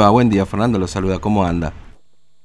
[0.00, 1.18] Ah, buen día, Fernando, lo saluda.
[1.18, 1.72] ¿Cómo anda?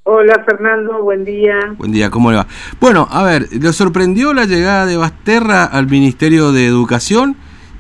[0.06, 1.60] Hola, Fernando, buen día.
[1.78, 2.48] Buen día, ¿cómo le va?
[2.82, 7.36] Bueno, a ver, ¿le sorprendió la llegada de Basterra al Ministerio de Educación?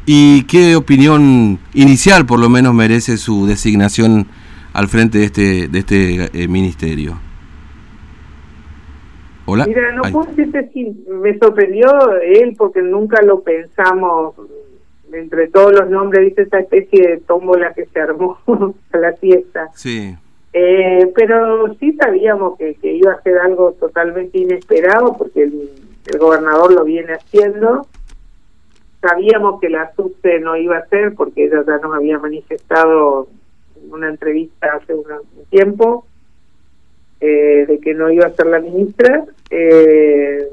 [0.05, 4.27] ¿Y qué opinión inicial, por lo menos, merece su designación
[4.73, 7.17] al frente de este, de este eh, ministerio?
[9.47, 9.65] Hola.
[9.65, 11.87] Mira, no puedo decirte si me sorprendió
[12.21, 14.35] él porque nunca lo pensamos
[15.13, 18.37] entre todos los nombres, dice esa especie de tómbola que se armó
[18.91, 19.69] a la fiesta.
[19.75, 20.15] Sí.
[20.53, 25.69] Eh, pero sí sabíamos que, iba a ser algo totalmente inesperado porque el,
[26.19, 27.87] gobernador lo viene haciendo.
[29.01, 33.27] Sabíamos que la SUSE no iba a ser porque ella ya nos había manifestado
[33.81, 35.05] en una entrevista hace un
[35.49, 36.05] tiempo
[37.21, 39.25] eh, de que no iba a ser la ministra.
[39.49, 40.45] Eh,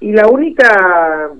[0.00, 1.30] y la única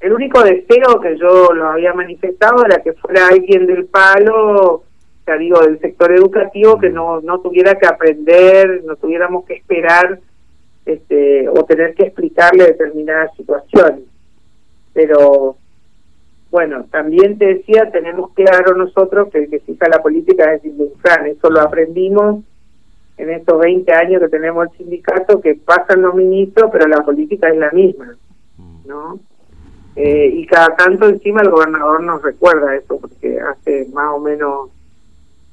[0.00, 4.84] el único deseo que yo lo había manifestado era que fuera alguien del palo,
[5.26, 10.20] ya digo, del sector educativo, que no, no tuviera que aprender, no tuviéramos que esperar
[10.86, 14.04] este, o tener que explicarle determinadas situaciones.
[14.94, 15.56] Pero
[16.50, 20.92] bueno, también te decía, tenemos claro nosotros que el que fija la política es el
[21.26, 22.42] eso lo aprendimos
[23.18, 27.48] en estos 20 años que tenemos el sindicato, que pasan los ministros, pero la política
[27.48, 28.16] es la misma,
[28.86, 29.18] ¿no?
[30.00, 34.70] Eh, y cada tanto encima el gobernador nos recuerda eso, porque hace más o menos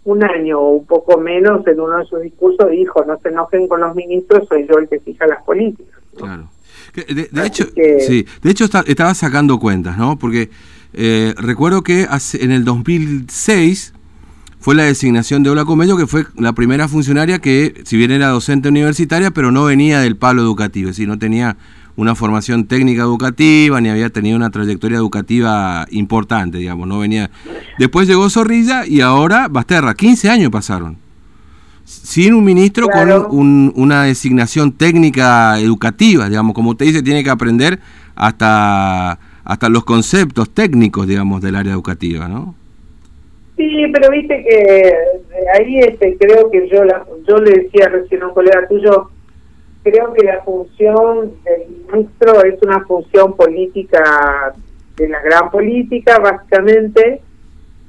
[0.03, 3.67] un año o un poco menos en uno de sus discursos dijo, no se enojen
[3.67, 5.99] con los ministros, soy yo el que fija las políticas.
[6.15, 6.47] Claro.
[6.93, 7.65] De, hecho,
[8.07, 10.17] sí, de hecho estaba sacando cuentas, ¿no?
[10.17, 10.49] Porque
[10.93, 12.07] eh, recuerdo que
[12.39, 13.93] en el 2006
[14.59, 18.29] fue la designación de Ola Comello, que fue la primera funcionaria que, si bien era
[18.29, 21.57] docente universitaria, pero no venía del palo educativo, es decir, no tenía
[21.97, 27.29] una formación técnica educativa, ni había tenido una trayectoria educativa importante, digamos, no venía.
[27.79, 30.97] Después llegó Zorrilla y ahora Basterra, 15 años pasaron.
[31.85, 37.79] Sin un ministro con una designación técnica educativa, digamos, como usted dice, tiene que aprender
[38.15, 42.55] hasta, hasta los conceptos técnicos, digamos, del área educativa, ¿no?
[43.55, 44.93] Sí, pero viste que
[45.57, 49.11] ahí este, creo que yo, la, yo le decía recién a un colega tuyo,
[49.85, 54.53] creo que la función del ministro es una función política
[54.97, 57.21] de la gran política, básicamente.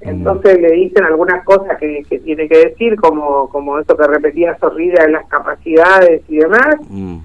[0.03, 5.05] Entonces le dicen algunas cosas que, tiene que decir, como como eso que repetía Zorrilla
[5.05, 6.77] de las capacidades y demás.
[6.89, 7.19] Mm.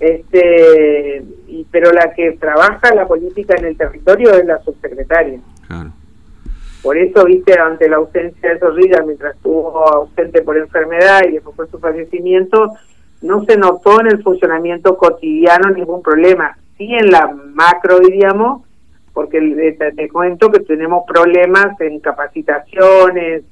[0.00, 5.38] Este, y, pero la que trabaja la política en el territorio es la subsecretaria.
[6.82, 11.54] Por eso, viste, ante la ausencia de Zorrilla, mientras estuvo ausente por enfermedad y después
[11.54, 12.72] por su fallecimiento,
[13.22, 16.56] no se notó en el funcionamiento cotidiano ningún problema.
[16.76, 18.62] Sí en la macro, diríamos,
[19.12, 23.44] porque te, cuento que tenemos problemas en capacitaciones,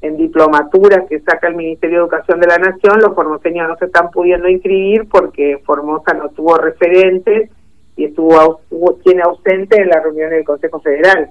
[0.00, 3.84] en diplomaturas que saca el Ministerio de Educación de la Nación, los formoseños no se
[3.84, 7.50] están pudiendo inscribir porque Formosa no tuvo referentes
[7.96, 8.60] y estuvo,
[9.04, 11.30] tiene ausente en la reunión del Consejo Federal.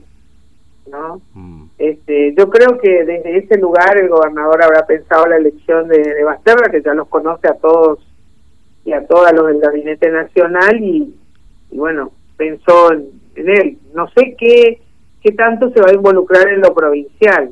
[0.89, 1.21] ¿no?
[1.33, 1.60] Mm.
[1.81, 6.23] Este, yo creo que desde ese lugar el gobernador habrá pensado la elección de, de
[6.23, 8.07] Basterra, que ya los conoce a todos
[8.85, 11.11] y a todas los del Gabinete Nacional, y,
[11.71, 13.79] bueno, pensó en, él.
[13.95, 14.79] No sé qué,
[15.23, 17.51] qué tanto se va a involucrar en lo provincial.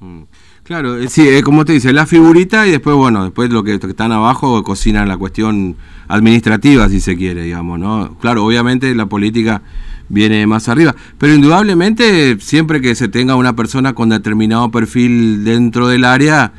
[0.00, 0.22] Mm.
[0.68, 3.76] Claro, eh, sí, eh, como te dice, la figurita y después, bueno, después lo que,
[3.76, 5.76] están abajo cocinan la cuestión
[6.08, 8.18] administrativa, si se quiere, digamos, ¿no?
[8.20, 9.62] Claro, obviamente la política
[10.10, 10.94] viene más arriba.
[11.16, 16.52] Pero indudablemente, siempre que se tenga una persona con determinado perfil dentro del área,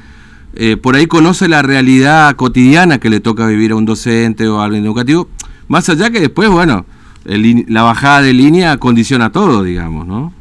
[0.56, 4.60] eh, por ahí conoce la realidad cotidiana que le toca vivir a un docente o
[4.60, 5.30] a alguien educativo,
[5.68, 6.88] más allá que después, bueno,
[7.26, 10.39] la bajada de línea condiciona todo, digamos, ¿no?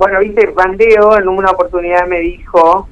[0.00, 2.88] Bueno, viste, Bandeo en una oportunidad me dijo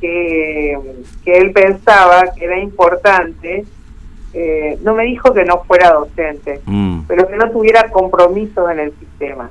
[0.00, 0.76] que,
[1.24, 3.64] que él pensaba que era importante
[4.32, 7.02] eh, no me dijo que no fuera docente, mm.
[7.06, 9.48] pero que no tuviera compromisos en el sistema.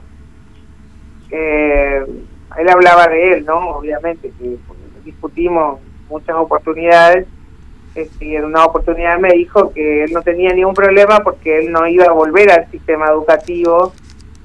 [1.31, 2.05] Eh,
[2.57, 3.77] él hablaba de él, ¿no?
[3.77, 4.57] Obviamente, que
[5.05, 5.79] discutimos
[6.09, 7.27] muchas oportunidades.
[7.95, 11.71] Este, y en una oportunidad me dijo que él no tenía ningún problema porque él
[11.71, 13.93] no iba a volver al sistema educativo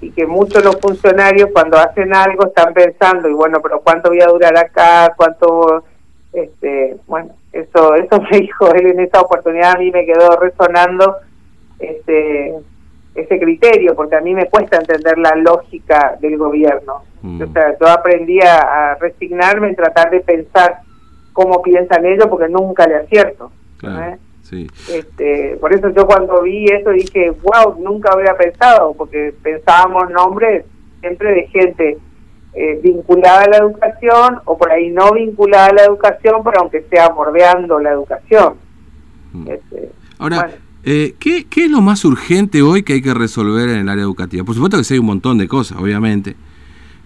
[0.00, 4.10] y que muchos de los funcionarios cuando hacen algo están pensando, y bueno, pero ¿cuánto
[4.10, 5.12] voy a durar acá?
[5.16, 5.84] ¿Cuánto
[6.34, 11.16] este, bueno, eso eso me dijo él en esa oportunidad, a mí me quedó resonando
[11.78, 12.54] este
[13.14, 17.04] ese criterio, porque a mí me cuesta entender la lógica del gobierno.
[17.22, 17.42] Mm.
[17.42, 20.80] O sea, yo aprendí a, resignarme en tratar de pensar
[21.32, 23.52] cómo piensan ellos, porque nunca le acierto.
[24.52, 30.64] Este, por eso yo cuando vi eso dije, wow, nunca había pensado, porque pensábamos nombres
[31.00, 31.98] siempre de gente
[32.54, 36.82] eh, vinculada a la educación o por ahí no vinculada a la educación, pero aunque
[36.90, 38.54] sea bordeando la educación.
[39.32, 39.48] Mm.
[39.48, 40.50] Este, Ahora,
[40.84, 44.04] eh, ¿qué, ¿qué, es lo más urgente hoy que hay que resolver en el área
[44.04, 44.44] educativa?
[44.44, 46.36] Por supuesto que sí hay un montón de cosas, obviamente.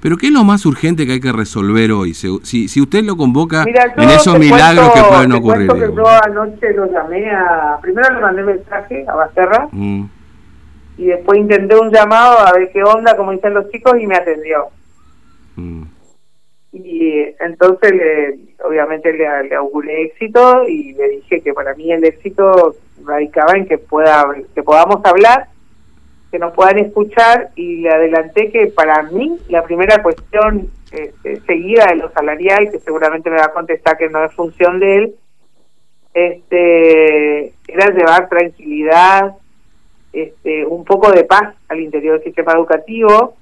[0.00, 2.14] Pero ¿qué es lo más urgente que hay que resolver hoy?
[2.14, 5.72] Si, si usted lo convoca en esos milagros que pueden ocurrir.
[5.72, 7.78] Que yo anoche lo llamé a...
[7.82, 10.04] Primero le mandé mensaje a Basterra mm.
[10.98, 14.14] y después intenté un llamado a ver qué onda, como dicen los chicos, y me
[14.14, 14.68] atendió.
[15.56, 15.82] Mm.
[16.72, 22.04] Y entonces, le, obviamente, le, le auguré éxito y le dije que para mí el
[22.04, 25.48] éxito radicaba en que, pueda, que podamos hablar
[26.30, 31.86] que nos puedan escuchar y le adelanté que para mí la primera cuestión este, seguida
[31.86, 35.14] de lo salarial, que seguramente me va a contestar que no es función de él,
[36.14, 39.36] este, era llevar tranquilidad,
[40.12, 43.34] este, un poco de paz al interior del sistema educativo.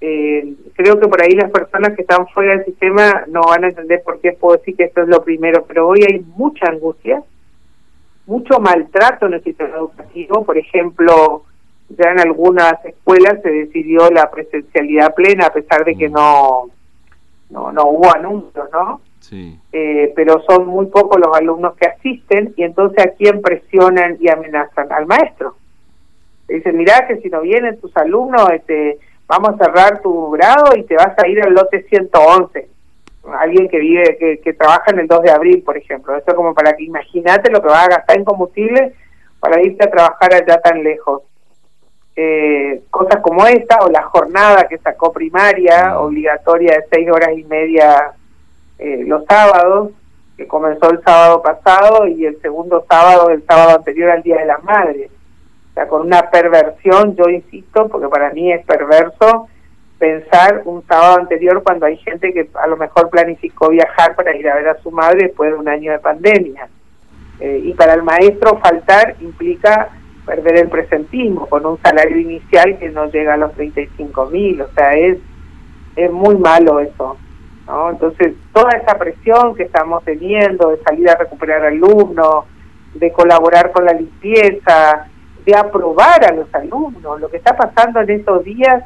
[0.00, 3.68] Eh, creo que por ahí las personas que están fuera del sistema no van a
[3.68, 7.22] entender por qué puedo decir que esto es lo primero, pero hoy hay mucha angustia,
[8.26, 11.44] mucho maltrato en el sistema educativo, por ejemplo,
[11.96, 16.12] ya en algunas escuelas se decidió la presencialidad plena a pesar de que mm.
[16.12, 16.70] no
[17.52, 19.00] no, no hubo anuncios, ¿no?
[19.20, 19.58] Sí.
[19.72, 24.28] Eh, pero son muy pocos los alumnos que asisten y entonces a quién presionan y
[24.28, 25.54] amenazan al maestro.
[26.48, 28.98] dicen, mirá que si no vienen tus alumnos, este,
[29.28, 32.68] vamos a cerrar tu grado y te vas a ir al lote 111.
[33.38, 36.16] Alguien que vive, que, que trabaja en el 2 de abril, por ejemplo.
[36.16, 38.94] Eso como para que imagínate lo que vas a gastar en combustible
[39.38, 41.22] para irte a trabajar allá tan lejos
[42.14, 47.44] eh, cosas como esta, o la jornada que sacó primaria, obligatoria de seis horas y
[47.44, 48.12] media
[48.78, 49.92] eh, los sábados,
[50.36, 54.46] que comenzó el sábado pasado y el segundo sábado, el sábado anterior al Día de
[54.46, 55.10] las Madres.
[55.70, 59.48] O sea, con una perversión, yo insisto, porque para mí es perverso
[59.98, 64.48] pensar un sábado anterior cuando hay gente que a lo mejor planificó viajar para ir
[64.48, 66.68] a ver a su madre después de un año de pandemia.
[67.38, 69.90] Eh, y para el maestro faltar implica
[70.26, 74.68] perder el presentismo con un salario inicial que no llega a los 35 mil, o
[74.74, 75.18] sea, es,
[75.96, 77.16] es muy malo eso.
[77.66, 77.90] ¿no?
[77.90, 82.44] Entonces, toda esa presión que estamos teniendo de salir a recuperar alumnos,
[82.94, 85.06] de colaborar con la limpieza,
[85.44, 88.84] de aprobar a los alumnos, lo que está pasando en estos días,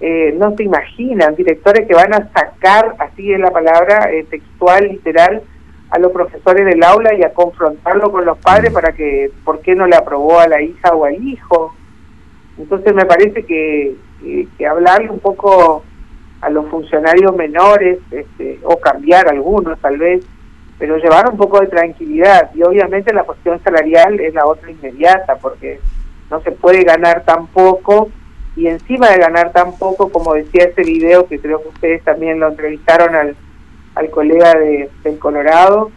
[0.00, 4.88] eh, no se imaginan, directores que van a sacar, así es la palabra eh, textual,
[4.88, 5.42] literal,
[5.90, 9.74] a los profesores del aula y a confrontarlo con los padres para que, ¿por qué
[9.74, 11.74] no le aprobó a la hija o al hijo?
[12.58, 13.94] Entonces me parece que,
[14.58, 15.84] que, hablarle un poco
[16.40, 20.24] a los funcionarios menores, este, o cambiar algunos tal vez,
[20.78, 22.50] pero llevar un poco de tranquilidad.
[22.54, 25.80] Y obviamente la cuestión salarial es la otra inmediata, porque
[26.30, 28.10] no se puede ganar tan poco,
[28.56, 32.40] y encima de ganar tan poco, como decía ese video, que creo que ustedes también
[32.40, 33.36] lo entrevistaron al
[33.96, 35.90] al colega de, del Colorado,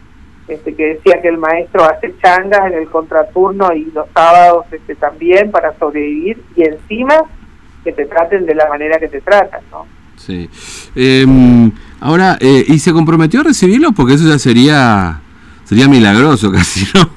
[0.48, 4.96] este, que decía que el maestro hace changas en el contraturno y los sábados este,
[4.96, 7.22] también para sobrevivir y encima
[7.84, 9.86] que te traten de la manera que te tratan, ¿no?
[10.16, 10.50] Sí.
[10.94, 11.70] Em,
[12.00, 13.92] ahora, eh, ¿y se comprometió a recibirlos?
[13.94, 15.20] Porque eso ya sería
[15.64, 17.08] sería milagroso casi, ¿no?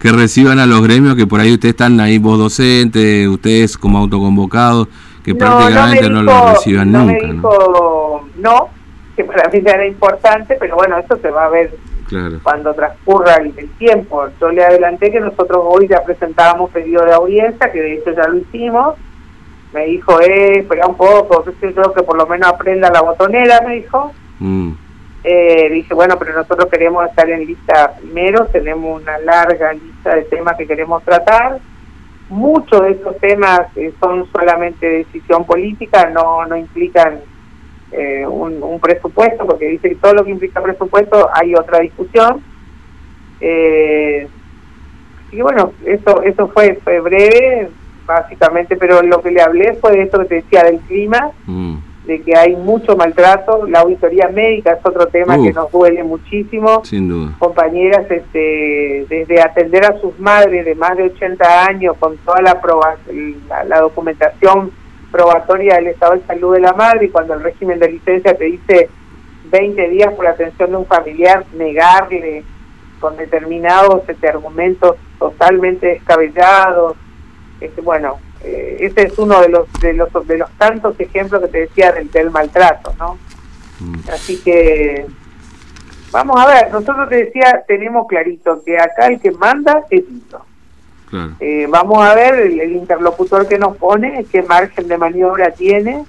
[0.00, 3.98] Que reciban a los gremios, que por ahí ustedes están ahí, vos docentes, ustedes como
[3.98, 4.88] autoconvocados,
[5.22, 7.26] que prácticamente no, lo reciban nunca.
[7.26, 8.79] Me dijo, ¿no?
[9.20, 11.70] Que para mí era importante, pero bueno, eso se va a ver
[12.42, 14.26] cuando transcurra el, tiempo.
[14.40, 18.26] Yo le adelanté que nosotros hoy ya presentábamos pedido de audiencia, que de hecho ya
[18.26, 18.96] lo hicimos.
[19.72, 23.60] Me dijo, eh, espera un poco, yo creo que por lo menos aprenda la botonera,
[23.64, 24.12] me dijo.
[24.40, 24.72] Mm.
[25.22, 30.22] Eh, dije, bueno, pero nosotros queremos estar en lista primero, tenemos una larga lista de
[30.22, 31.60] temas que queremos tratar.
[32.30, 37.20] Muchos de estos temas eh, son solamente decisión política, no, no implican
[37.92, 42.42] eh, un, presupuesto, porque dice que todo lo que implica presupuesto hay otra discusión.
[43.40, 44.28] Eh,
[45.30, 47.68] que bueno, eso, eso fue, fue breve,
[48.06, 51.76] básicamente, pero lo que le hablé fue de esto que te decía del clima, mm.
[52.06, 56.84] de que hay mucho maltrato, la auditoría médica es otro tema que nos duele muchísimo.
[56.84, 57.34] Sin duda.
[57.38, 62.60] Compañeras, este, desde atender a sus madres de más de 80 años con toda la,
[63.48, 64.70] la, la documentación
[65.10, 68.44] probatoria del estado de salud de la madre y cuando el régimen de licencia te
[68.44, 68.88] dice
[69.44, 72.44] 20 días por la atención de un familiar, negarle
[73.00, 76.96] con determinados este, argumentos totalmente descabellados.
[77.60, 81.48] Este, bueno, eh, ese es uno de los, de los de los tantos ejemplos que
[81.48, 83.18] te decía del, del maltrato, ¿no?
[83.80, 84.10] Mm.
[84.12, 85.06] Así que
[86.12, 90.44] vamos a ver, nosotros te decía, tenemos clarito que acá el que manda es Tito.
[91.40, 96.04] Eh, vamos a ver el, interlocutor que nos pone, qué margen de maniobra tiene.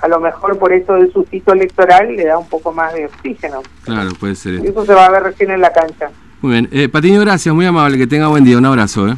[0.00, 3.62] a lo mejor por eso del sustito electoral le da un poco más de oxígeno.
[3.84, 4.64] Claro, puede ser.
[4.64, 6.10] Y eso se va a ver recién en la cancha.
[6.42, 6.68] Muy bien.
[6.72, 9.08] Eh, Patiño, gracias, muy amable, que tenga buen día, un abrazo.
[9.08, 9.16] ¿eh?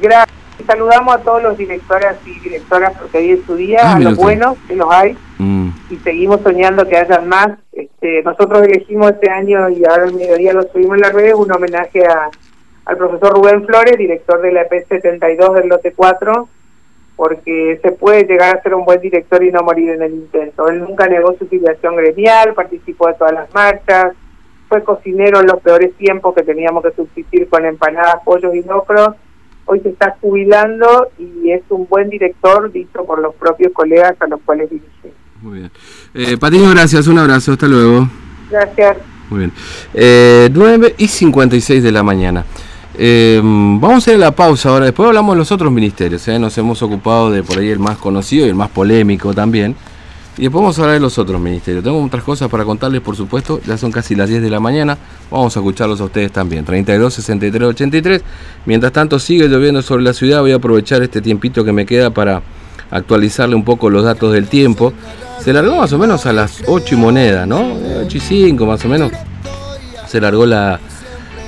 [0.00, 0.34] Gracias.
[0.66, 4.16] Saludamos a todos los directoras y directoras porque hoy es su día, ah, a los
[4.16, 5.68] buenos, que los hay, mm.
[5.90, 7.50] y seguimos soñando que hayan más.
[7.72, 11.52] Este, nosotros elegimos este año, y ahora el mediodía lo subimos en la red, un
[11.52, 12.30] homenaje a,
[12.86, 16.48] al profesor Rubén Flores, director de la EP72 del lote 4,
[17.16, 20.68] porque se puede llegar a ser un buen director y no morir en el intento.
[20.68, 24.14] Él nunca negó su filiación gremial, participó de todas las marchas,
[24.68, 29.10] fue cocinero en los peores tiempos que teníamos que subsistir con empanadas, pollos y locros.
[29.66, 34.26] Hoy se está jubilando y es un buen director, dicho por los propios colegas a
[34.26, 35.12] los cuales dirige.
[35.40, 35.70] Muy bien.
[36.14, 37.06] Eh, Patiño, gracias.
[37.06, 37.52] Un abrazo.
[37.52, 38.08] Hasta luego.
[38.50, 38.96] Gracias.
[39.30, 39.52] Muy bien.
[39.94, 42.44] Eh, 9 y 56 de la mañana.
[42.96, 46.38] Eh, vamos a hacer la pausa ahora, después hablamos de los otros ministerios, ¿eh?
[46.38, 49.74] nos hemos ocupado de por ahí el más conocido y el más polémico también.
[50.36, 51.84] Y después vamos a hablar de los otros ministerios.
[51.84, 54.98] Tengo otras cosas para contarles, por supuesto, ya son casi las 10 de la mañana,
[55.30, 56.64] vamos a escucharlos a ustedes también.
[56.64, 58.22] 32, 63, 83.
[58.66, 62.10] Mientras tanto sigue lloviendo sobre la ciudad, voy a aprovechar este tiempito que me queda
[62.10, 62.42] para
[62.90, 64.92] actualizarle un poco los datos del tiempo.
[65.40, 67.76] Se largó más o menos a las 8 y moneda, ¿no?
[68.04, 69.12] 8 y 5 más o menos.
[70.08, 70.80] Se largó la,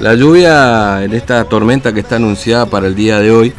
[0.00, 3.52] la lluvia en esta tormenta que está anunciada para el día de hoy,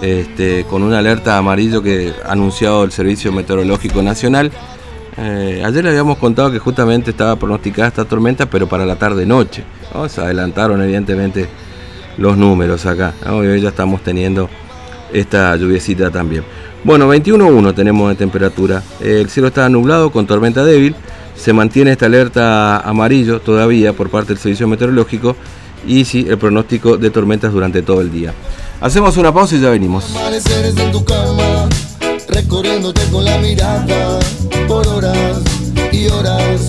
[0.00, 4.52] este, con una alerta amarillo que ha anunciado el Servicio Meteorológico Nacional.
[5.18, 9.64] Eh, ayer le habíamos contado que justamente estaba pronosticada esta tormenta, pero para la tarde-noche.
[10.08, 11.48] Se adelantaron evidentemente
[12.16, 13.12] los números acá.
[13.28, 14.48] hoy ya estamos teniendo
[15.12, 16.44] esta lluviecita también.
[16.84, 18.82] Bueno, 21.1 tenemos de temperatura.
[19.00, 20.94] El cielo está nublado con tormenta débil.
[21.34, 25.36] Se mantiene esta alerta amarillo todavía por parte del Servicio Meteorológico
[25.86, 28.34] y sí, el pronóstico de tormentas durante todo el día.
[28.80, 30.06] Hacemos una pausa y ya venimos.
[30.14, 31.68] en tu cama,
[32.28, 34.18] recorriéndote con la mirada
[34.66, 35.38] por horas
[35.92, 36.68] y horas.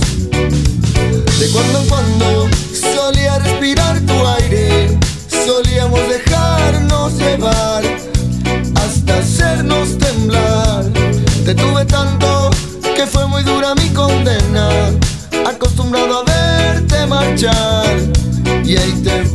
[1.39, 4.97] De cuando en cuando solía respirar tu aire,
[5.45, 7.83] solíamos dejarnos llevar
[8.75, 10.85] hasta hacernos temblar.
[11.45, 12.49] Te tuve tanto
[12.95, 14.69] que fue muy dura mi condena,
[15.45, 18.20] acostumbrado a verte marchar
[18.71, 19.30] jej tym